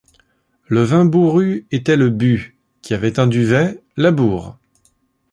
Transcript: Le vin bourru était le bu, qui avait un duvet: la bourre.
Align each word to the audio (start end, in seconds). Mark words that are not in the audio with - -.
Le 0.67 0.81
vin 0.81 1.05
bourru 1.05 1.67
était 1.69 1.95
le 1.95 2.09
bu, 2.09 2.57
qui 2.81 2.95
avait 2.95 3.19
un 3.19 3.27
duvet: 3.27 3.83
la 3.97 4.09
bourre. 4.09 4.57